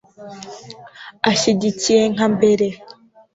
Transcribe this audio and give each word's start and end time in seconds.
Ashyigikiye 1.31 2.03
nka 2.13 2.25
mbere 2.35 2.67